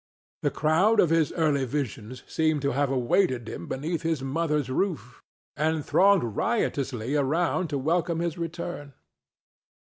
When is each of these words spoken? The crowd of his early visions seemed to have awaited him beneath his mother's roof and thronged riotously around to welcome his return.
The 0.41 0.49
crowd 0.49 0.99
of 0.99 1.11
his 1.11 1.31
early 1.33 1.63
visions 1.63 2.23
seemed 2.27 2.63
to 2.63 2.71
have 2.71 2.89
awaited 2.89 3.47
him 3.47 3.67
beneath 3.67 4.01
his 4.01 4.23
mother's 4.23 4.67
roof 4.67 5.21
and 5.55 5.85
thronged 5.85 6.23
riotously 6.35 7.15
around 7.15 7.67
to 7.67 7.77
welcome 7.77 8.17
his 8.19 8.35
return. 8.35 8.95